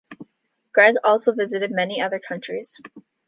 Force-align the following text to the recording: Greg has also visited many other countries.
Greg 0.73 0.95
has 0.95 0.97
also 1.03 1.31
visited 1.31 1.69
many 1.69 2.01
other 2.01 2.17
countries. 2.17 2.81